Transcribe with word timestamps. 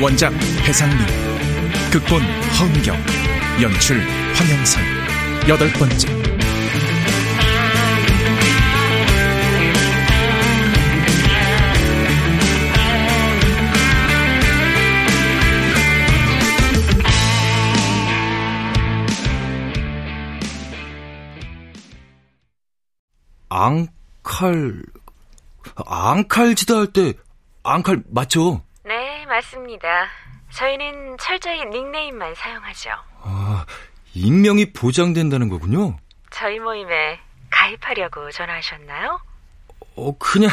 원작 0.00 0.32
배상민, 0.64 0.96
극본 1.90 2.22
허은경, 2.22 2.96
연출 3.60 4.00
황영선, 4.34 4.84
여덟 5.48 5.68
번째. 5.72 6.06
앙칼, 23.48 24.84
앙칼 25.74 26.54
지도할 26.54 26.86
때, 26.92 27.14
앙칼 27.64 28.04
맞죠? 28.08 28.62
네, 29.38 29.40
맞습니다. 29.40 30.08
저희는 30.50 31.16
철저히 31.18 31.64
닉네임만 31.64 32.34
사용하죠. 32.34 32.90
아, 33.22 33.64
익명이 34.12 34.72
보장된다는 34.72 35.48
거군요? 35.48 35.96
저희 36.30 36.58
모임에 36.58 37.20
가입하려고 37.48 38.28
전화하셨나요? 38.32 39.20
어, 39.94 40.18
그냥, 40.18 40.50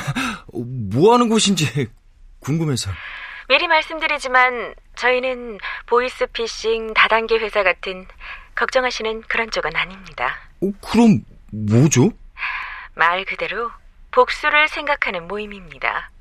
뭐 0.92 1.14
하는 1.14 1.30
곳인지 1.30 1.88
궁금해서. 2.40 2.92
미리 3.50 3.68
말씀드리지만, 3.68 4.76
저희는 4.96 5.58
보이스피싱 5.88 6.94
다단계 6.94 7.38
회사 7.40 7.64
같은 7.64 8.06
걱정하시는 8.54 9.22
그런 9.22 9.50
쪽은 9.50 9.76
아닙니다. 9.76 10.36
어, 10.62 10.72
그럼 10.88 11.24
뭐죠? 11.52 12.12
말 12.94 13.26
그대로 13.26 13.72
복수를 14.12 14.68
생각하는 14.68 15.28
모임입니다. 15.28 16.12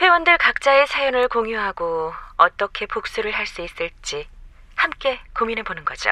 회원들 0.00 0.38
각자의 0.38 0.86
사연을 0.86 1.28
공유하고 1.28 2.12
어떻게 2.36 2.86
복수를 2.86 3.32
할 3.32 3.46
수 3.46 3.62
있을지 3.62 4.26
함께 4.74 5.20
고민해 5.38 5.62
보는 5.62 5.84
거죠. 5.84 6.10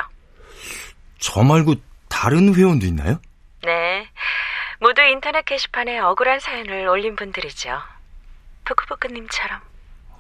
저 1.19 1.43
말고 1.43 1.75
다른 2.09 2.55
회원도 2.55 2.87
있나요? 2.87 3.21
네. 3.63 4.09
모두 4.79 5.03
인터넷 5.03 5.45
게시판에 5.45 5.99
억울한 5.99 6.41
사연을 6.41 6.87
올린 6.89 7.17
분들이죠. 7.17 7.81
푸크푸크님처럼. 8.65 9.61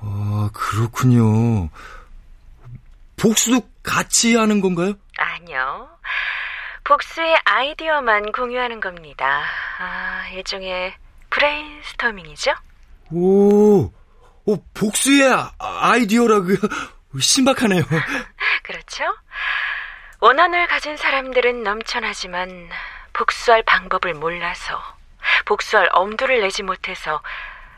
아, 0.01 0.51
그렇군요. 0.53 1.69
복수도 3.17 3.61
같이 3.83 4.35
하는 4.37 4.61
건가요? 4.61 4.95
아니요. 5.19 5.89
복수의 6.85 7.37
아이디어만 7.45 8.33
공유하는 8.33 8.81
겁니다. 8.81 9.45
아, 9.79 10.27
일종의 10.33 10.95
브레인스토밍이죠? 11.31 12.53
오, 13.13 13.93
오 14.45 14.57
복수의 14.75 15.33
아, 15.33 15.53
아이디어라고요? 15.59 16.57
신박하네요. 17.21 17.83
그렇죠? 18.63 19.05
원한을 20.21 20.67
가진 20.67 20.97
사람들은 20.97 21.63
넘쳐나지만 21.63 22.71
복수할 23.13 23.63
방법을 23.65 24.15
몰라서 24.15 24.81
복수할 25.45 25.89
엄두를 25.93 26.41
내지 26.41 26.63
못해서 26.63 27.21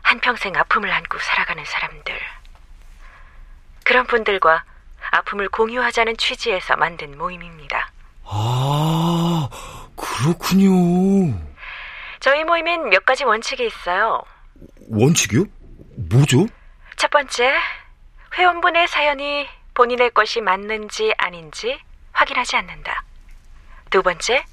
한평생 0.02 0.54
아픔을 0.56 0.90
안고 0.92 1.18
살아가는 1.18 1.64
사람들. 1.64 2.18
그런 3.84 4.06
분들과 4.06 4.64
아픔을 5.10 5.48
공유하자는 5.48 6.16
취지에서 6.16 6.76
만든 6.76 7.16
모임입니다. 7.18 7.90
아, 8.24 9.48
그렇군요. 9.96 11.38
저희 12.20 12.44
모임엔 12.44 12.88
몇 12.90 13.04
가지 13.04 13.24
원칙이 13.24 13.66
있어요. 13.66 14.22
원칙이요? 14.94 15.44
뭐죠? 16.10 16.46
첫 16.96 17.10
번째, 17.10 17.52
회원분의 18.38 18.88
사연이 18.88 19.46
본인의 19.74 20.10
것이 20.10 20.40
맞는지 20.40 21.12
아닌지 21.18 21.78
확인하지 22.12 22.56
않는다. 22.56 23.04
두 23.90 24.02
번째, 24.02 24.44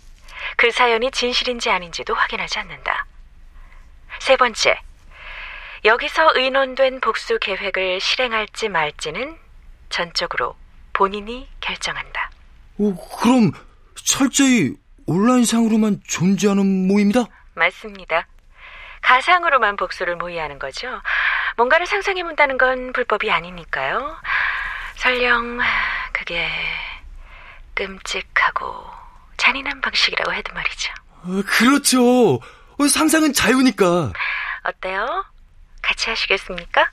그 0.57 0.72
사연이 0.72 1.12
진실인지 1.12 1.69
아닌지도 1.69 2.13
확인하지 2.13 2.59
않는다. 2.59 3.06
세 4.19 4.35
번째, 4.35 4.79
여기서 5.85 6.31
의논된 6.35 7.02
복수 7.02 7.40
계획을 7.40 8.00
실행할지 8.02 8.69
말지는 8.69 9.38
전적으로 9.90 10.56
본인이 10.94 11.47
결정한다. 11.59 12.31
오, 12.78 12.96
그럼 12.96 13.52
철저히 13.96 14.75
온라인상으로만 15.06 16.02
존재하는 16.08 16.88
모임이다? 16.88 17.25
맞습니다. 17.56 18.28
가상으로만 19.11 19.75
복수를 19.75 20.16
모의하는 20.16 20.57
거죠. 20.57 20.88
뭔가를 21.57 21.85
상상해 21.85 22.23
본다는 22.23 22.57
건 22.57 22.94
불법이 22.94 23.29
아니니까요. 23.29 24.16
설령 24.95 25.59
그게 26.13 26.47
끔찍하고 27.75 28.85
잔인한 29.35 29.81
방식이라고 29.81 30.33
해도 30.33 30.53
말이죠. 30.53 30.94
어, 31.23 31.41
그렇죠. 31.45 32.35
어, 32.35 32.88
상상은 32.89 33.33
자유니까. 33.33 34.13
어때요? 34.63 35.25
같이 35.81 36.09
하시겠습니까? 36.09 36.89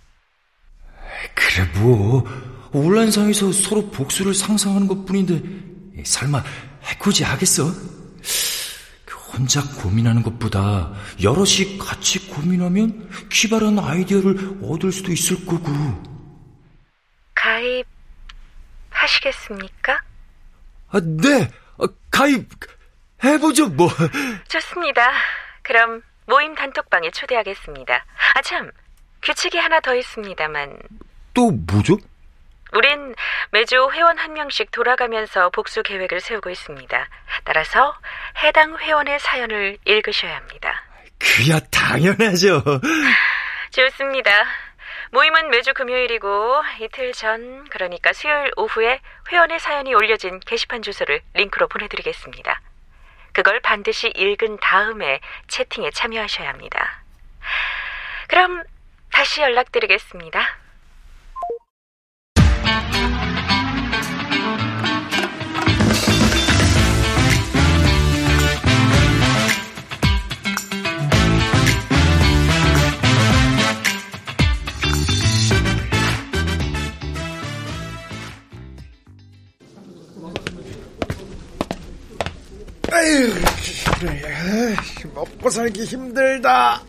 그래 1.35 1.65
뭐 1.75 2.25
온라인상에서 2.73 3.53
서로 3.53 3.89
복수를 3.93 4.35
상상하는 4.35 4.89
것뿐인데 4.89 6.03
설마 6.05 6.43
해코지 6.83 7.23
하겠어? 7.23 7.73
혼자 9.39 9.63
고민하는 9.81 10.23
것보다 10.25 10.93
여럿이 11.23 11.79
같이 11.79 12.29
고민하면 12.29 13.09
기발한 13.31 13.79
아이디어를 13.79 14.59
얻을 14.63 14.91
수도 14.91 15.13
있을 15.13 15.47
거고. 15.47 15.69
가입 17.35 17.87
하시겠습니까? 18.91 20.03
아, 20.91 21.01
네, 21.01 21.49
아, 21.79 21.87
가입 22.11 22.49
해보죠 23.23 23.69
뭐. 23.69 23.89
좋습니다. 24.49 25.13
그럼 25.63 26.03
모임 26.27 26.55
단톡방에 26.55 27.11
초대하겠습니다. 27.13 27.95
아 28.35 28.43
참, 28.43 28.71
규칙이 29.23 29.57
하나 29.57 29.81
더 29.81 29.95
있습니다만. 29.95 30.79
또 31.33 31.53
뭐죠? 31.53 31.97
우린 32.73 33.15
매주 33.51 33.91
회원 33.93 34.19
한 34.19 34.35
명씩 34.35 34.71
돌아가면서 34.71 35.51
복수 35.51 35.83
계획을 35.83 36.21
세우고 36.21 36.51
있습니다. 36.51 37.09
따라서 37.45 37.95
해당 38.43 38.77
회원의 38.79 39.19
사연을 39.21 39.79
읽으셔야 39.85 40.37
합니다. 40.37 40.85
그야 41.19 41.59
당연하죠. 41.71 42.63
좋습니다. 43.71 44.31
모임은 45.11 45.49
매주 45.51 45.73
금요일이고 45.73 46.63
이틀 46.81 47.13
전, 47.13 47.67
그러니까 47.71 48.13
수요일 48.13 48.51
오후에 48.57 49.01
회원의 49.31 49.59
사연이 49.59 49.95
올려진 49.95 50.39
게시판 50.41 50.83
주소를 50.83 51.23
링크로 51.35 51.69
보내드리겠습니다. 51.69 52.61
그걸 53.33 53.61
반드시 53.61 54.09
읽은 54.09 54.59
다음에 54.59 55.21
채팅에 55.47 55.91
참여하셔야 55.91 56.49
합니다. 56.49 57.03
그럼 58.29 58.63
다시 59.11 59.41
연락드리겠습니다. 59.41 60.58
먹고 85.19 85.51
살기 85.51 85.85
힘들다. 85.85 86.81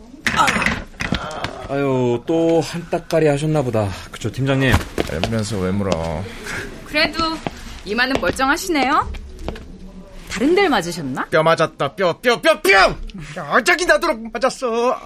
아 1.68 1.76
유, 1.78 2.22
또 2.26 2.60
한 2.60 2.86
따까리 2.90 3.26
하셨나 3.26 3.62
보다. 3.62 3.88
그쵸, 4.12 4.30
팀장님? 4.30 4.72
알면서 5.10 5.58
왜 5.58 5.70
물어? 5.72 6.22
그래도 6.86 7.18
이마는 7.84 8.20
멀쩡하시네요. 8.20 9.12
다른 10.30 10.54
데를 10.54 10.68
맞으셨나? 10.68 11.26
뼈 11.26 11.42
맞았다. 11.42 11.94
뼈, 11.96 12.20
뼈, 12.20 12.40
뼈, 12.40 12.60
뼈! 12.60 12.96
어작이 13.52 13.84
나도록 13.86 14.32
맞았어. 14.32 14.96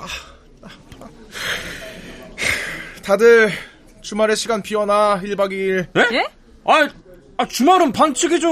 다들 3.03 3.51
주말에 4.03 4.35
시간 4.35 4.61
비워놔. 4.63 5.21
1박 5.23 5.51
2일. 5.51 5.87
네? 5.95 6.09
예? 6.13 6.27
아, 6.67 6.89
아 7.39 7.47
주말은 7.47 7.93
반칙이죠. 7.93 8.49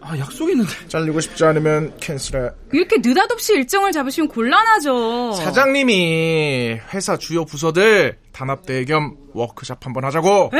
아, 0.00 0.18
약속 0.18 0.50
있는데. 0.50 0.70
잘리고 0.88 1.20
싶지 1.20 1.44
않으면 1.44 1.96
캔슬해. 1.98 2.50
이렇게 2.72 2.96
느닷없이 2.98 3.54
일정을 3.54 3.92
잡으시면 3.92 4.28
곤란하죠. 4.28 5.32
사장님이 5.32 6.80
회사 6.92 7.16
주요 7.16 7.44
부서들 7.44 8.18
단합대회 8.32 8.84
겸 8.84 9.16
워크샵 9.32 9.84
한번 9.84 10.04
하자고. 10.04 10.50
에? 10.54 10.58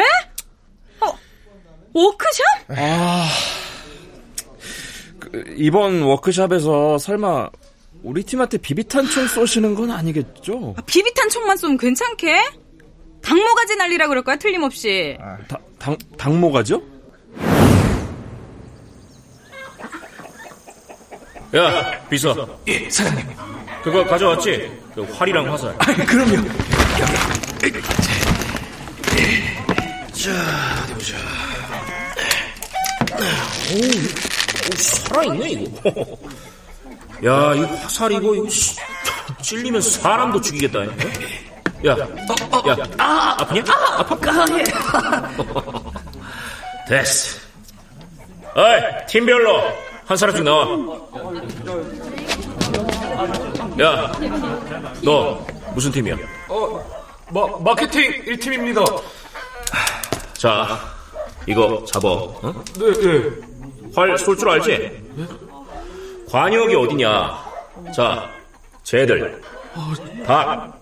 어, 1.04 1.18
워크샵? 1.92 2.44
아, 2.70 3.28
그, 5.20 5.54
이번 5.56 6.02
워크샵에서 6.02 6.98
설마 6.98 7.50
우리 8.02 8.22
팀한테 8.22 8.58
비비탄 8.58 9.06
총 9.08 9.26
쏘시는 9.26 9.74
건 9.74 9.90
아니겠죠? 9.90 10.74
아, 10.76 10.82
비비탄 10.82 11.28
총만 11.28 11.56
쏘면 11.56 11.76
괜찮게? 11.78 12.42
당모가지 13.22 13.76
날리라 13.76 14.08
그럴 14.08 14.22
거야 14.22 14.36
틀림없이. 14.36 15.16
다, 15.48 15.58
당, 15.78 15.96
당모가죠? 16.18 16.82
야, 21.56 22.00
비서. 22.10 22.34
예, 22.66 22.88
사장님. 22.90 23.26
그거 23.82 24.04
가져왔지? 24.04 24.82
그 24.94 25.02
활이랑 25.02 25.52
화살. 25.52 25.74
아, 25.78 25.84
그럼요. 25.84 26.48
살아있네, 34.78 35.50
이거. 35.50 35.90
야, 37.24 37.54
이 37.54 37.60
화살 37.62 38.10
이거, 38.12 38.34
이거, 38.34 38.48
씨, 38.48 38.76
찔리면 39.42 39.80
사람도 39.80 40.40
죽이겠다. 40.40 40.80
어? 40.80 40.84
야, 41.86 41.96
야, 41.98 42.08
아, 42.98 43.36
아프냐? 43.40 43.62
아파? 43.98 44.16
됐어. 46.88 47.38
어이, 48.54 49.06
팀별로 49.08 49.62
한 50.06 50.16
사람씩 50.16 50.44
나와. 50.44 50.66
야, 53.80 54.12
너 55.02 55.44
무슨 55.74 55.90
팀이야? 55.90 56.16
마, 57.30 57.46
마케팅 57.58 58.10
1팀입니다. 58.24 59.02
자, 60.34 60.78
이거 61.46 61.84
잡어. 61.86 62.38
어? 62.42 62.64
네, 62.78 62.92
네. 62.92 63.30
활 63.94 64.16
쏠 64.18 64.36
줄 64.36 64.48
알지? 64.50 65.02
관역이 66.30 66.74
어디냐? 66.76 67.44
자, 67.94 68.30
쟤들. 68.84 69.42
닭. 70.26 70.80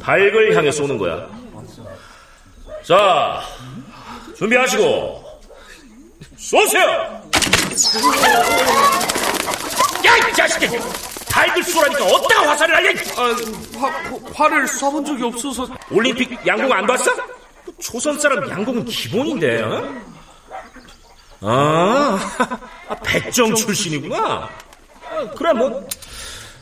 닭을 0.00 0.54
향해 0.56 0.70
쏘는 0.70 0.96
거야. 0.98 1.26
자, 2.84 3.40
준비하시고, 4.36 5.24
쏘세요! 6.36 6.88
야, 10.06 10.16
이 10.28 10.32
자식이! 10.34 10.66
닭을 11.38 11.62
쏘라니까 11.62 12.04
어디다가 12.04 12.50
화살을 12.50 12.74
날려! 12.74 12.90
아, 13.16 13.36
화, 13.78 13.88
화를 14.34 14.64
쏴본 14.64 15.06
적이 15.06 15.22
없어서. 15.24 15.68
올림픽 15.90 16.36
양궁 16.46 16.72
안 16.72 16.86
봤어? 16.86 17.12
조선 17.80 18.18
사람 18.18 18.48
양궁은 18.48 18.84
기본인데, 18.86 19.62
어? 19.62 19.94
아, 21.40 22.18
아, 22.88 22.94
백정 23.04 23.54
출신이구나. 23.54 24.48
아, 25.10 25.30
그래, 25.36 25.52
뭐, 25.52 25.88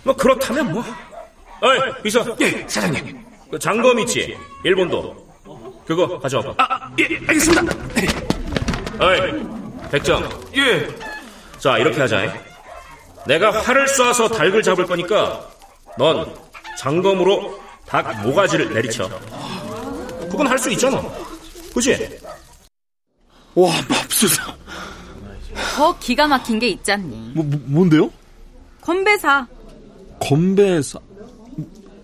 뭐, 0.03 0.15
그렇다면 0.15 0.73
뭐. 0.73 0.85
어이, 1.63 2.03
비서. 2.03 2.37
예, 2.41 2.67
사장님. 2.69 3.25
그 3.51 3.59
장검 3.59 3.99
있지? 4.01 4.37
일본도. 4.63 5.25
그거 5.87 6.19
가져와봐. 6.19 6.55
아, 6.59 6.91
예, 6.99 7.05
알겠습니다. 7.29 7.73
어이, 9.01 9.91
백정. 9.91 10.29
예. 10.55 10.87
자, 11.59 11.79
이렇게 11.79 11.99
하자. 12.01 12.46
내가 13.27 13.51
활을 13.51 13.87
쏴서 13.87 14.33
닭을 14.33 14.63
잡을 14.63 14.87
거니까, 14.87 15.49
넌 15.99 16.33
장검으로 16.79 17.61
닭 17.87 18.23
모가지를 18.23 18.73
내리쳐. 18.73 19.09
그건 20.31 20.47
할 20.47 20.59
수 20.59 20.71
있잖아. 20.71 21.03
그지? 21.75 22.19
와, 23.55 23.71
맙소사. 23.89 24.55
더 25.75 25.99
기가 25.99 26.27
막힌 26.27 26.59
게 26.59 26.69
있잖니. 26.69 27.33
뭐, 27.35 27.45
뭐 27.45 27.61
뭔데요? 27.65 28.11
건배사. 28.81 29.47
건배사. 30.21 30.99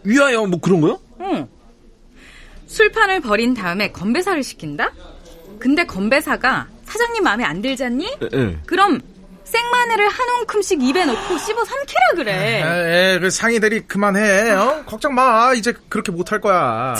위하여 0.04 0.44
뭐 0.46 0.58
그런 0.60 0.80
거요? 0.80 0.98
응. 1.20 1.46
술판을 2.66 3.20
버린 3.20 3.54
다음에 3.54 3.90
건배사를 3.92 4.42
시킨다? 4.42 4.90
근데 5.58 5.84
건배사가 5.84 6.68
사장님 6.86 7.22
마음에 7.22 7.44
안 7.44 7.60
들잖니? 7.62 8.06
예, 8.22 8.28
예. 8.32 8.58
그럼 8.66 9.00
생마늘을 9.52 10.08
한 10.08 10.28
움큼씩 10.40 10.82
입에 10.82 11.04
넣고 11.04 11.38
씹어 11.38 11.64
삼키라 11.64 12.00
그래. 12.16 12.62
에, 13.14 13.18
그 13.20 13.30
상의들이 13.30 13.82
그만해. 13.86 14.50
어? 14.52 14.82
걱정 14.86 15.14
마. 15.14 15.52
이제 15.54 15.74
그렇게 15.88 16.10
못할 16.10 16.40
거야. 16.40 16.94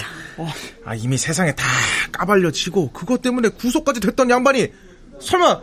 아, 0.84 0.94
이미 0.94 1.16
세상에 1.16 1.54
다 1.54 1.64
까발려지고 2.12 2.92
그것 2.92 3.22
때문에 3.22 3.48
구속까지 3.48 4.00
됐던 4.00 4.28
양반이 4.30 4.68
설마 5.20 5.60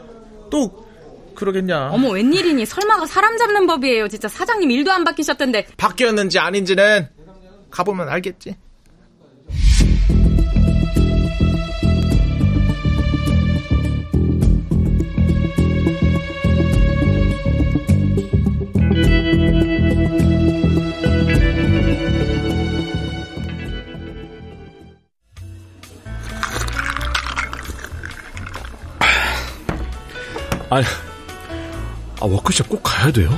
또 0.49 0.87
그러겠냐? 1.35 1.89
어머 1.91 2.09
웬일이니 2.09 2.65
설마가 2.65 3.05
사람 3.05 3.37
잡는 3.37 3.67
법이에요. 3.67 4.07
진짜 4.07 4.27
사장님 4.27 4.71
일도 4.71 4.91
안 4.91 5.03
바뀌셨던데. 5.03 5.67
바뀌었는지 5.77 6.39
아닌지는 6.39 7.07
가보면 7.71 8.09
알겠지. 8.09 8.55
아니, 30.69 30.85
아, 32.21 32.25
워크숍 32.25 32.69
꼭 32.69 32.81
가야 32.83 33.11
돼요? 33.11 33.29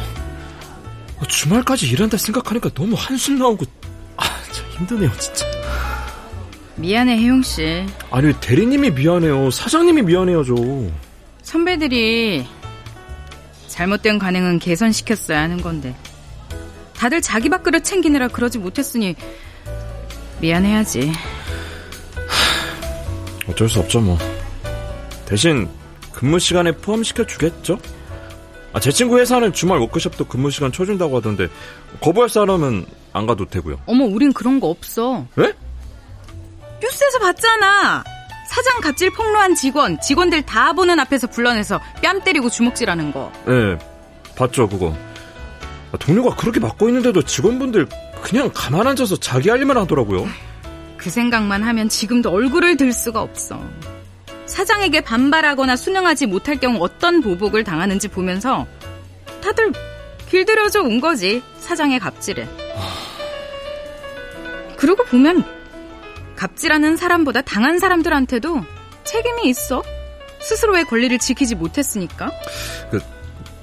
아, 1.20 1.26
주말까지 1.26 1.88
일한다 1.88 2.18
생각하니까 2.18 2.70
너무 2.74 2.96
한숨 2.98 3.38
나오고, 3.38 3.66
아, 4.18 4.24
참 4.52 4.66
힘드네요, 4.72 5.12
진짜. 5.18 5.46
미안해 6.76 7.18
혜용 7.18 7.42
씨. 7.44 7.86
아니, 8.10 8.34
대리님이 8.34 8.92
미안해요. 8.92 9.52
사장님이 9.52 10.02
미안해요, 10.02 10.44
저. 10.44 10.56
선배들이 11.44 12.46
잘못된 13.68 14.20
관행은 14.20 14.60
개선시켰어야 14.60 15.42
하는 15.42 15.62
건데 15.62 15.96
다들 16.96 17.22
자기 17.22 17.50
밥그릇 17.50 17.84
챙기느라 17.84 18.28
그러지 18.28 18.58
못했으니 18.58 19.16
미안해야지. 20.40 21.12
어쩔 23.48 23.70
수 23.70 23.80
없죠, 23.80 24.02
뭐. 24.02 24.18
대신 25.26 25.70
근무 26.14 26.40
시간에 26.40 26.72
포함시켜 26.72 27.26
주겠죠? 27.26 27.80
아, 28.74 28.80
제 28.80 28.92
친구 28.92 29.20
회사는 29.20 29.54
주말 29.54 29.80
워크숍도 29.80 30.26
근무 30.26 30.50
시간 30.50 30.72
쳐준다고 30.72 31.18
하던데, 31.18 31.50
거부할 32.00 32.30
사람은 32.30 32.86
안 33.14 33.26
가도 33.26 33.46
되고요. 33.46 33.80
어머 33.86 34.06
우린 34.06 34.32
그런 34.32 34.60
거 34.60 34.68
없어. 34.68 35.26
왜? 35.36 35.54
뉴스에서 36.82 37.20
봤잖아. 37.20 38.04
사장 38.48 38.82
갑질 38.82 39.12
폭로한 39.12 39.56
직원, 39.56 40.00
직원들 40.02 40.42
다 40.44 40.74
보는 40.74 41.00
앞에서 41.00 41.28
불러내서 41.28 41.80
뺨 42.02 42.22
때리고 42.22 42.50
주먹질하는 42.50 43.12
거. 43.12 43.32
네, 43.46 43.78
봤죠, 44.36 44.68
그거. 44.68 44.96
아, 45.92 45.98
동료가 45.98 46.36
그렇게 46.36 46.60
맡고 46.60 46.88
있는데도 46.90 47.22
직원분들 47.22 47.88
그냥 48.22 48.50
가만 48.54 48.88
앉아서 48.88 49.18
자기 49.18 49.50
할 49.50 49.60
일만 49.60 49.78
하더라고요. 49.78 50.28
그 50.98 51.10
생각만 51.10 51.64
하면 51.64 51.90
지금도 51.90 52.30
얼굴을 52.30 52.78
들 52.78 52.94
수가 52.94 53.22
없어. 53.22 53.60
사장에게 54.52 55.00
반발하거나 55.00 55.78
순응하지 55.78 56.26
못할 56.26 56.58
경우 56.58 56.78
어떤 56.82 57.22
보복을 57.22 57.64
당하는지 57.64 58.10
보면서 58.10 58.68
다들 59.42 59.72
길들여져 60.30 60.82
온 60.82 61.00
거지, 61.00 61.42
사장의 61.60 62.00
갑질에. 62.00 62.48
그러고 64.76 65.06
보면 65.06 65.46
갑질하는 66.36 66.98
사람보다 66.98 67.42
당한 67.42 67.80
사람들한테도 67.80 68.62
책임이 69.06 69.48
있어. 69.50 69.82
스스로의 70.42 70.84
권리를 70.86 71.18
지키지 71.18 71.56
못했으니까. 71.56 72.32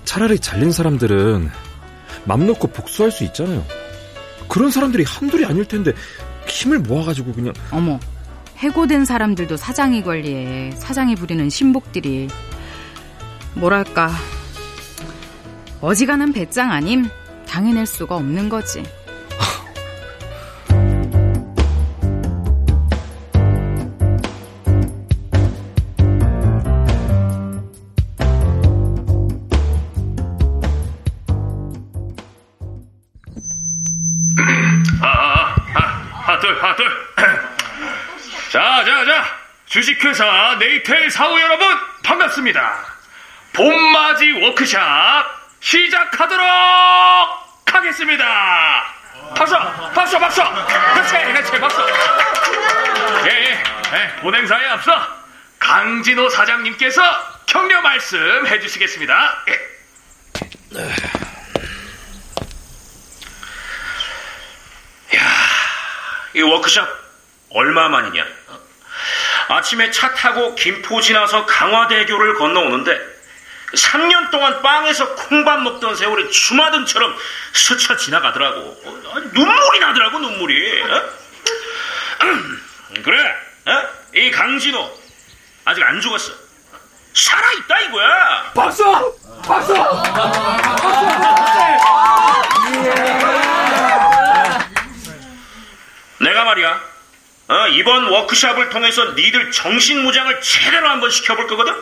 차라리 0.05 0.39
잘린 0.39 0.73
사람들은 0.73 1.51
맘 2.25 2.47
놓고 2.47 2.69
복수할 2.69 3.11
수 3.11 3.25
있잖아요. 3.25 3.63
그런 4.49 4.71
사람들이 4.71 5.05
한둘이 5.05 5.45
아닐 5.45 5.67
텐데 5.67 5.93
힘을 6.47 6.79
모아가지고 6.79 7.33
그냥 7.33 7.53
어머, 7.71 8.01
해고된 8.59 9.05
사람들도 9.05 9.57
사장이 9.57 10.03
관리해. 10.03 10.73
사장이 10.73 11.15
부리는 11.15 11.49
신복들이. 11.49 12.29
뭐랄까. 13.55 14.11
어지간한 15.81 16.33
배짱 16.33 16.73
아님 16.73 17.09
당해낼 17.47 17.87
수가 17.87 18.17
없는 18.17 18.49
거지. 18.49 18.83
주식회사 39.69 40.57
네이텔 40.59 41.11
사우 41.11 41.39
여러분, 41.39 41.67
반갑습니다. 42.03 42.87
봄맞이 43.53 44.33
워크샵 44.43 45.27
시작하도록 45.61 46.47
하겠습니다. 47.67 48.95
박수, 49.37 49.55
박수, 49.95 50.19
박수. 50.19 50.43
그렇지, 50.95 51.13
그렇지, 51.13 51.61
박수. 51.61 51.87
예, 53.27 53.31
예, 53.31 53.63
예, 53.95 54.17
본행사에 54.23 54.69
앞서 54.69 55.19
강진호 55.59 56.31
사장님께서 56.31 57.03
격려 57.45 57.83
말씀 57.83 58.47
해 58.47 58.59
주시겠습니다. 58.61 59.45
예. 59.49 60.79
야, 65.17 65.21
이 66.35 66.41
워크숍 66.41 66.89
얼마 67.51 67.89
만이냐? 67.91 68.38
아침에 69.49 69.91
차 69.91 70.13
타고 70.15 70.55
김포 70.55 71.01
지나서 71.01 71.47
강화대교를 71.47 72.35
건너오는데 72.35 73.19
3년 73.75 74.31
동안 74.31 74.63
빵에서 74.63 75.15
콩밥 75.15 75.63
먹던 75.63 75.97
세월이 75.97 76.31
주마등처럼 76.31 77.15
스쳐 77.53 77.97
지나가더라고. 77.97 78.61
어, 78.61 79.21
눈물이 79.33 79.81
나더라고, 79.81 80.19
눈물이. 80.21 80.83
어? 80.83 81.03
그래, 83.03 83.37
어? 83.67 83.89
이 84.15 84.31
강진호 84.31 84.99
아직 85.67 85.83
안 85.83 86.01
죽었어. 86.01 86.33
살아있다 87.13 87.81
이거야. 87.81 88.53
박수! 88.55 89.19
박수! 89.47 89.75
내가 96.21 96.45
말이야. 96.45 96.88
어, 97.49 97.67
이번 97.69 98.09
워크샵을 98.09 98.69
통해서 98.69 99.13
니들 99.13 99.51
정신무장을 99.51 100.41
제대로 100.43 100.89
한번 100.89 101.11
시켜볼 101.11 101.47
거거든? 101.47 101.75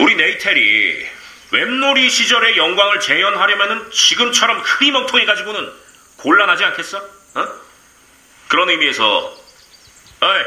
우리 0.00 0.16
네이텔이 0.16 1.06
웹놀이 1.52 2.10
시절의 2.10 2.56
영광을 2.56 2.98
재현하려면은 2.98 3.90
지금처럼 3.92 4.60
흐리멍텅해가지고는 4.60 5.72
곤란하지 6.16 6.64
않겠어? 6.64 6.98
어? 7.34 7.48
그런 8.48 8.68
의미에서, 8.70 9.36
어이, 10.20 10.42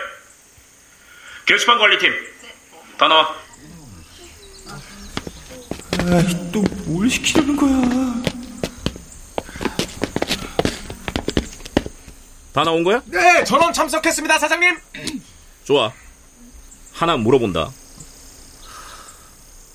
게시판 1.45 1.79
관리팀, 1.79 2.13
다 2.97 3.07
나와. 3.07 3.35
또뭘 6.51 7.09
시키려는 7.09 7.55
거야? 7.55 7.94
다 12.55 12.63
나온 12.63 12.85
거야? 12.85 13.01
네, 13.07 13.43
전원 13.43 13.73
참석했습니다, 13.73 14.39
사장님. 14.39 14.77
좋아. 15.65 15.91
하나 16.93 17.17
물어본다. 17.17 17.69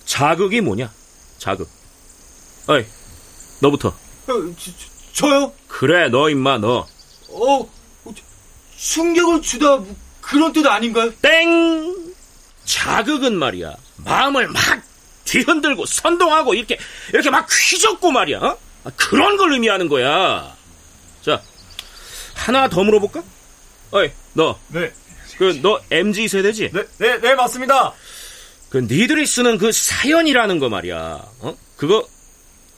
자극이 0.06 0.62
뭐냐? 0.62 0.90
자극. 1.36 1.68
어이, 2.68 2.86
너부터. 3.60 3.88
어, 3.88 3.94
저, 4.24 4.70
저요? 5.12 5.52
그래, 5.68 6.08
너 6.08 6.30
임마, 6.30 6.56
너. 6.56 6.86
어, 7.28 7.70
충격을 8.78 9.42
주다 9.42 9.76
뭐 9.76 9.94
그런 10.22 10.50
뜻 10.54 10.66
아닌가요? 10.66 11.12
땡! 11.20 12.14
자극은 12.64 13.36
말이야. 13.38 13.74
마음을 13.96 14.48
막 14.48 14.62
뒤흔들고 15.26 15.84
선동하고 15.84 16.54
이렇게 16.54 16.78
이렇게 17.12 17.28
막 17.28 17.46
휘젓고 17.46 18.10
말이야. 18.10 18.38
어? 18.38 18.58
아, 18.84 18.90
그런 18.96 19.36
걸 19.36 19.52
의미하는 19.52 19.86
거야. 19.90 20.56
자, 21.20 21.42
하나 22.40 22.68
더 22.68 22.82
물어볼까? 22.82 23.22
어이, 23.92 24.10
너. 24.32 24.58
네. 24.68 24.90
그 25.36 25.60
너 25.62 25.80
MZ 25.90 26.28
세대지? 26.28 26.70
네, 26.72 26.84
네, 26.98 27.18
네, 27.20 27.34
맞습니다. 27.34 27.92
그 28.68 28.78
니들이 28.78 29.26
쓰는 29.26 29.58
그 29.58 29.72
사연이라는 29.72 30.58
거 30.58 30.68
말이야. 30.68 31.22
어? 31.40 31.56
그거 31.76 32.06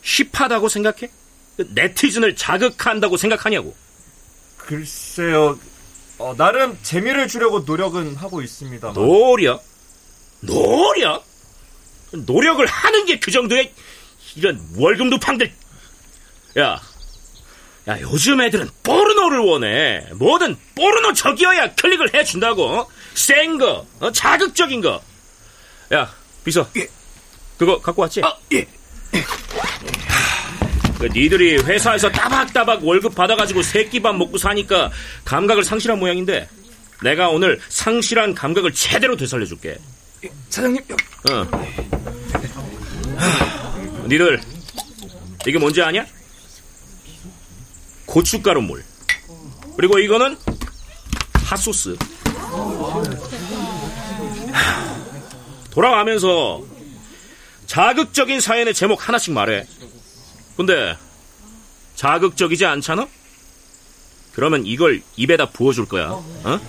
힙하다고 0.02 0.68
생각해? 0.68 1.10
그 1.56 1.68
네티즌을 1.74 2.34
자극한다고 2.36 3.16
생각하냐고. 3.16 3.74
글쎄요, 4.56 5.58
어, 6.18 6.34
나름 6.36 6.78
재미를 6.82 7.28
주려고 7.28 7.60
노력은 7.60 8.16
하고 8.16 8.42
있습니다. 8.42 8.92
노력? 8.94 9.62
노력? 10.40 11.24
노력을 12.12 12.64
하는 12.66 13.06
게 13.06 13.18
그 13.20 13.30
정도의 13.30 13.72
이런 14.36 14.60
월급 14.76 15.06
누팡들. 15.08 15.52
야, 16.58 16.80
야 17.88 18.00
요즘 18.00 18.40
애들은 18.40 18.68
포르노를 18.82 19.38
원해. 19.40 20.06
뭐든 20.14 20.56
포르노 20.76 21.12
적이어야 21.14 21.74
클릭을 21.74 22.14
해준다고. 22.14 22.64
어? 22.66 22.86
센 23.14 23.58
거, 23.58 23.86
어? 24.00 24.12
자극적인 24.12 24.80
거. 24.80 25.02
야, 25.92 26.12
비서. 26.44 26.68
그거 27.58 27.80
갖고 27.80 28.02
왔지? 28.02 28.22
아, 28.24 28.34
예. 28.52 28.66
그 30.98 31.06
니들이 31.06 31.56
회사에서 31.56 32.10
따박따박 32.10 32.84
월급 32.84 33.14
받아가지고 33.14 33.62
새끼밥 33.62 34.16
먹고 34.16 34.38
사니까 34.38 34.90
감각을 35.24 35.64
상실한 35.64 35.98
모양인데 35.98 36.48
내가 37.02 37.28
오늘 37.28 37.60
상실한 37.68 38.34
감각을 38.34 38.72
제대로 38.72 39.16
되살려줄게. 39.16 39.76
사장님, 40.48 40.80
어. 41.30 41.44
니들 44.06 44.40
이게 45.46 45.58
뭔지 45.58 45.82
아냐? 45.82 46.06
고춧가루 48.12 48.60
물. 48.60 48.84
그리고 49.74 49.98
이거는 49.98 50.36
핫소스. 51.46 51.96
돌아가면서 55.70 56.62
자극적인 57.66 58.40
사연의 58.40 58.74
제목 58.74 59.08
하나씩 59.08 59.32
말해. 59.32 59.66
근데 60.58 60.94
자극적이지 61.94 62.66
않잖아? 62.66 63.08
그러면 64.34 64.66
이걸 64.66 65.00
입에다 65.16 65.48
부어줄 65.48 65.86
거야. 65.86 66.10
어? 66.10 66.60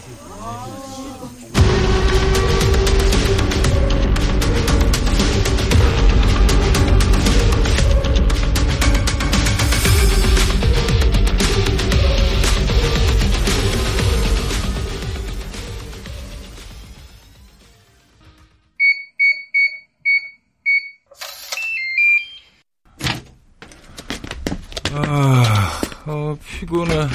피곤해. 26.73 27.07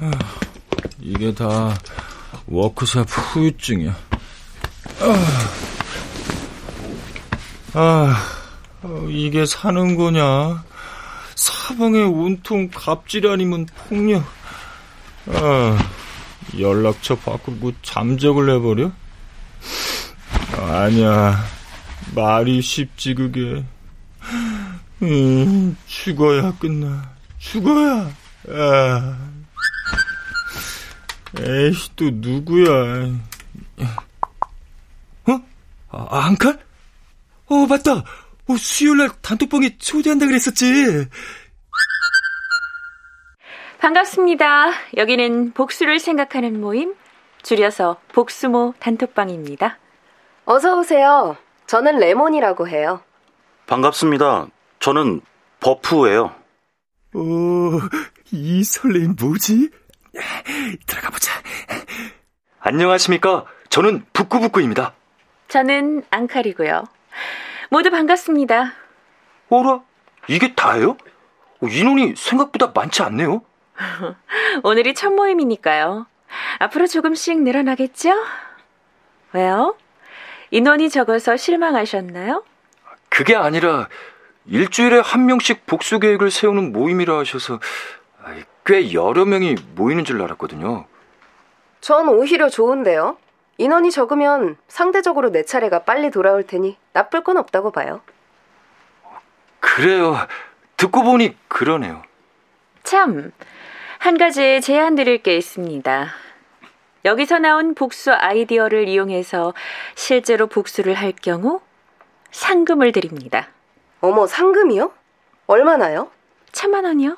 아, 0.00 0.10
이게 1.00 1.34
다 1.34 1.74
워크샵 2.46 3.06
후유증이야. 3.08 3.96
아, 5.00 5.38
아 7.72 8.16
어, 8.82 9.06
이게 9.08 9.46
사는 9.46 9.96
거냐? 9.96 10.62
사방에 11.34 12.02
온통 12.02 12.68
갑질 12.68 13.26
아니면 13.28 13.66
폭력. 13.88 14.22
아, 15.28 15.78
연락처 16.58 17.16
바꾸고 17.16 17.72
잠적을 17.80 18.50
해버려? 18.50 18.92
아니야, 20.58 21.42
말이 22.14 22.60
쉽지 22.60 23.14
그게. 23.14 23.64
음, 25.02 25.76
죽어야 25.86 26.52
끝나. 26.58 27.14
죽어야. 27.38 28.23
아. 28.48 29.18
에이씨, 31.40 31.96
또 31.96 32.10
누구야. 32.12 32.70
어? 35.26 35.40
아, 35.90 36.26
앙칼? 36.26 36.58
어, 37.46 37.66
맞다. 37.66 38.04
어, 38.46 38.56
수요일날 38.56 39.10
단톡방에 39.22 39.78
초대한다 39.78 40.26
그랬었지. 40.26 41.08
반갑습니다. 43.80 44.70
여기는 44.96 45.52
복수를 45.52 45.98
생각하는 45.98 46.60
모임, 46.60 46.94
줄여서 47.42 47.98
복수모 48.12 48.74
단톡방입니다. 48.78 49.78
어서 50.46 50.78
오세요. 50.78 51.36
저는 51.66 51.98
레몬이라고 51.98 52.68
해요. 52.68 53.02
반갑습니다. 53.66 54.46
저는 54.80 55.20
버프예요. 55.60 56.34
오, 57.14 57.80
이 58.34 58.64
설레임 58.64 59.14
뭐지? 59.18 59.70
들어가 60.86 61.10
보자. 61.10 61.32
안녕하십니까? 62.58 63.44
저는 63.70 64.04
북구북구입니다. 64.12 64.94
저는 65.48 66.02
앙칼이고요. 66.10 66.84
모두 67.70 67.90
반갑습니다. 67.90 68.72
어라? 69.50 69.82
이게 70.28 70.54
다예요? 70.54 70.96
인원이 71.62 72.14
생각보다 72.16 72.72
많지 72.74 73.02
않네요. 73.02 73.42
오늘이 74.64 74.94
첫 74.94 75.12
모임이니까요. 75.12 76.06
앞으로 76.58 76.86
조금씩 76.88 77.42
늘어나겠죠? 77.42 78.10
왜요? 79.32 79.76
인원이 80.50 80.90
적어서 80.90 81.36
실망하셨나요? 81.36 82.44
그게 83.08 83.36
아니라 83.36 83.88
일주일에 84.46 84.98
한 85.00 85.26
명씩 85.26 85.66
복수 85.66 86.00
계획을 86.00 86.30
세우는 86.30 86.72
모임이라 86.72 87.18
하셔서 87.18 87.60
꽤 88.66 88.92
여러 88.92 89.24
명이 89.24 89.56
모이는 89.74 90.04
줄 90.04 90.22
알았거든요. 90.22 90.86
전 91.80 92.08
오히려 92.08 92.48
좋은데요. 92.48 93.18
인원이 93.58 93.90
적으면 93.90 94.56
상대적으로 94.68 95.30
내 95.30 95.44
차례가 95.44 95.80
빨리 95.80 96.10
돌아올 96.10 96.44
테니 96.44 96.76
나쁠 96.92 97.22
건 97.22 97.36
없다고 97.36 97.70
봐요. 97.70 98.00
그래요. 99.60 100.16
듣고 100.76 101.02
보니 101.02 101.36
그러네요. 101.48 102.02
참, 102.82 103.32
한 103.98 104.18
가지 104.18 104.60
제안 104.60 104.94
드릴 104.94 105.22
게 105.22 105.36
있습니다. 105.36 106.08
여기서 107.04 107.38
나온 107.38 107.74
복수 107.74 108.12
아이디어를 108.12 108.88
이용해서 108.88 109.52
실제로 109.94 110.46
복수를 110.46 110.94
할 110.94 111.12
경우 111.12 111.60
상금을 112.30 112.92
드립니다. 112.92 113.48
어머, 114.00 114.26
상금이요? 114.26 114.90
얼마나요? 115.46 116.10
천만 116.52 116.84
원이요? 116.84 117.16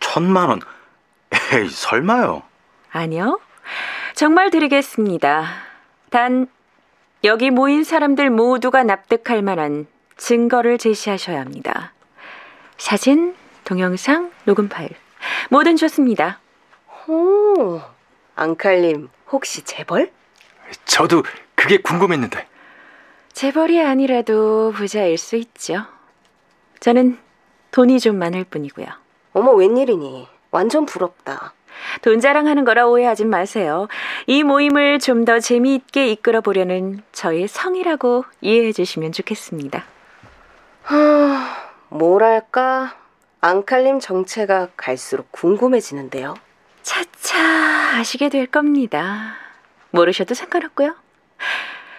천만 0.00 0.48
원? 0.48 0.60
에이, 1.32 1.68
설마요. 1.68 2.42
아니요. 2.90 3.40
정말 4.14 4.50
드리겠습니다. 4.50 5.46
단, 6.10 6.48
여기 7.24 7.50
모인 7.50 7.84
사람들 7.84 8.30
모두가 8.30 8.82
납득할 8.82 9.42
만한 9.42 9.86
증거를 10.16 10.78
제시하셔야 10.78 11.40
합니다. 11.40 11.92
사진, 12.78 13.34
동영상, 13.64 14.30
녹음 14.44 14.68
파일. 14.68 14.90
뭐든 15.50 15.76
좋습니다. 15.76 16.40
오, 17.06 17.80
앙칼님, 18.36 19.08
혹시 19.30 19.62
재벌? 19.62 20.10
저도 20.84 21.22
그게 21.54 21.78
궁금했는데. 21.78 22.46
재벌이 23.32 23.80
아니라도 23.82 24.72
부자일 24.74 25.18
수 25.18 25.36
있죠. 25.36 25.84
저는 26.80 27.18
돈이 27.70 28.00
좀 28.00 28.18
많을 28.18 28.44
뿐이고요. 28.44 28.86
어머, 29.32 29.52
웬일이니? 29.52 30.26
완전 30.50 30.86
부럽다. 30.86 31.52
돈 32.02 32.20
자랑하는 32.20 32.64
거라 32.64 32.86
오해하지 32.86 33.24
마세요. 33.24 33.88
이 34.26 34.42
모임을 34.42 34.98
좀 34.98 35.24
더 35.24 35.38
재미있게 35.38 36.08
이끌어 36.08 36.40
보려는 36.40 37.02
저의 37.12 37.46
성이라고 37.48 38.24
이해해 38.40 38.72
주시면 38.72 39.12
좋겠습니다. 39.12 39.84
하, 40.82 41.56
뭐랄까, 41.88 42.94
앙칼님 43.40 44.00
정체가 44.00 44.68
갈수록 44.76 45.30
궁금해지는데요. 45.32 46.34
차차 46.82 47.98
아시게 47.98 48.28
될 48.28 48.46
겁니다. 48.46 49.34
모르셔도 49.90 50.34
상관없고요. 50.34 50.94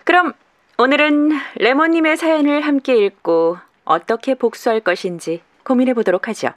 그럼 0.04 0.34
오늘은 0.78 1.32
레몬님의 1.56 2.18
사연을 2.18 2.62
함께 2.62 2.96
읽고 2.98 3.58
어떻게 3.86 4.36
복수할 4.36 4.80
것인지 4.80 5.42
고민해 5.64 5.94
보도록 5.94 6.28
하죠. 6.28 6.50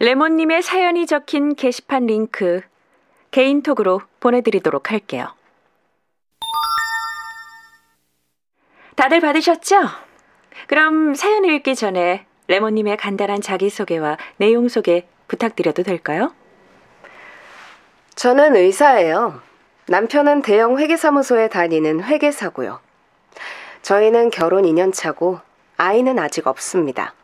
레몬님의 0.00 0.62
사연이 0.62 1.06
적힌 1.06 1.56
게시판 1.56 2.06
링크 2.06 2.60
개인톡으로 3.32 4.00
보내드리도록 4.20 4.92
할게요. 4.92 5.34
다들 8.94 9.20
받으셨죠? 9.20 9.76
그럼 10.68 11.14
사연 11.14 11.44
읽기 11.44 11.74
전에 11.74 12.26
레몬님의 12.46 12.96
간단한 12.96 13.40
자기소개와 13.40 14.18
내용 14.36 14.68
소개 14.68 15.06
부탁드려도 15.26 15.82
될까요? 15.82 16.32
저는 18.14 18.54
의사예요. 18.54 19.40
남편은 19.88 20.42
대형 20.42 20.78
회계사무소에 20.78 21.48
다니는 21.48 22.04
회계사고요. 22.04 22.80
저희는 23.82 24.30
결혼 24.30 24.64
2년 24.64 24.92
차고 24.92 25.40
아이는 25.76 26.18
아직 26.18 26.46
없습니다. 26.46 27.14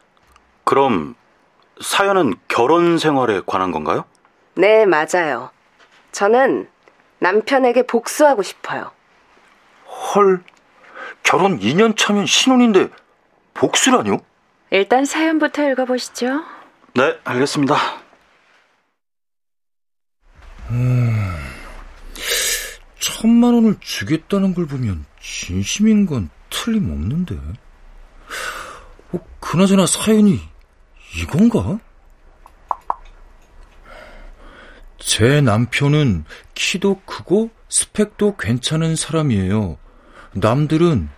그럼 0.65 1.15
사연은 1.81 2.35
결혼 2.49 2.99
생활에 2.99 3.41
관한 3.47 3.71
건가요? 3.73 4.05
네, 4.55 4.87
맞아요. 4.87 5.51
저는 6.13 6.69
남편에게 7.19 7.87
복수하고 7.87 8.43
싶어요. 8.43 8.91
헐, 9.87 10.43
결혼 11.23 11.59
2년 11.59 11.97
차면 11.97 12.27
신혼인데 12.27 12.89
복수라뇨? 13.55 14.19
일단 14.71 15.05
사연부터 15.05 15.71
읽어보시죠. 15.71 16.43
네, 16.95 17.19
알겠습니다. 17.25 17.77
음, 20.71 21.35
천만 22.99 23.55
원을 23.55 23.77
주겠다는 23.81 24.55
걸 24.55 24.67
보면 24.67 25.05
진심인 25.21 26.07
건 26.07 26.31
틀림없는데. 26.51 27.37
어, 29.13 29.19
그나저나 29.41 29.87
사연이 29.87 30.41
이건가? 31.17 31.79
제 34.99 35.41
남편은 35.41 36.25
키도 36.55 37.03
크고 37.05 37.51
스펙도 37.69 38.37
괜찮은 38.37 38.97
사람이에요. 38.97 39.79
남들은 40.33 41.09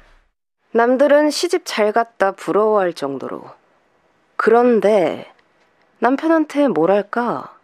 남들은 0.73 1.31
시집 1.31 1.63
잘 1.65 1.93
갔다 1.93 2.33
부러워할 2.33 2.93
정도로. 2.93 3.45
그런데 4.37 5.33
남편한테 6.01 6.69
뭐랄까 6.69 7.55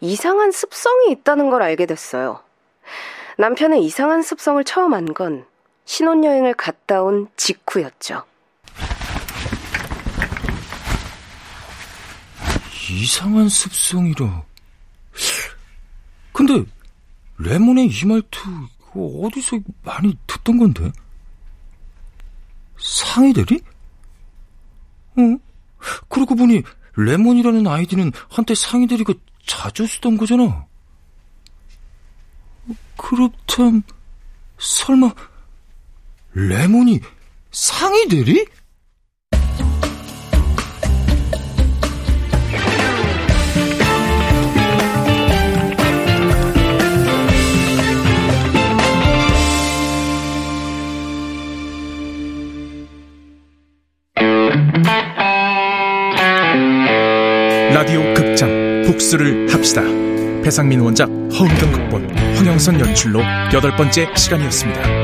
이상한 0.00 0.52
습성이 0.52 1.10
있다는 1.10 1.50
걸 1.50 1.62
알게 1.62 1.84
됐어요. 1.86 2.40
남편의 3.36 3.82
이상한 3.84 4.22
습성을 4.22 4.62
처음 4.64 4.94
안 4.94 5.06
건 5.12 5.44
신혼여행을 5.84 6.54
갔다 6.54 7.02
온 7.02 7.28
직후였죠. 7.36 8.22
이상한 12.92 13.48
습성이라. 13.48 14.44
근데 16.32 16.64
레몬의 17.38 17.86
이 17.86 18.04
말투 18.04 18.38
어디서 18.94 19.58
많이 19.82 20.16
듣던 20.26 20.58
건데? 20.58 20.92
상의 22.78 23.32
대리? 23.32 23.60
어? 25.16 25.22
그러고 26.08 26.34
보니 26.34 26.62
레몬이라는 26.96 27.66
아이디는 27.66 28.12
한때 28.28 28.54
상의 28.54 28.86
대리가 28.86 29.14
자주 29.46 29.86
쓰던 29.86 30.18
거잖아. 30.18 30.66
그렇담 32.96 33.82
설마 34.58 35.12
레몬이 36.34 37.00
상의 37.50 38.08
대리? 38.08 38.46
라디오 57.82 58.14
극장 58.14 58.84
복수를 58.86 59.52
합시다. 59.52 59.82
배상민 60.44 60.78
원작 60.78 61.08
허은경 61.10 61.72
극본 61.72 62.16
황영선 62.36 62.78
연출로 62.78 63.20
여덟 63.52 63.74
번째 63.74 64.06
시간이었습니다. 64.14 65.01